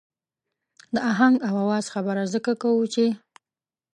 د 0.93 0.95
آهنګ 1.11 1.35
او 1.47 1.53
آواز 1.65 1.85
خبره 1.93 2.23
ځکه 2.33 2.51
کوو 2.61 2.83
چې. 2.93 3.05